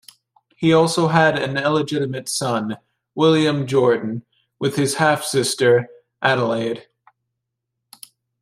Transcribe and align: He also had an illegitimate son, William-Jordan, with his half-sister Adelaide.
He 0.55 0.73
also 0.73 1.09
had 1.09 1.37
an 1.37 1.57
illegitimate 1.57 2.27
son, 2.27 2.77
William-Jordan, 3.13 4.25
with 4.57 4.75
his 4.75 4.95
half-sister 4.95 5.89
Adelaide. 6.23 6.87